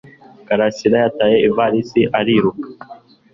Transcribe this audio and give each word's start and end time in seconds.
Karasira 0.47 0.97
yataye 1.03 1.37
ivalisi 1.47 2.01
ariruka. 2.19 2.67